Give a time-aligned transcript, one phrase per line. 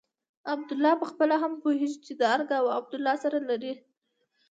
[0.53, 3.73] عبدالله پخپله هم پوهېږي چې ارګ او عبدالله سره لرې دي.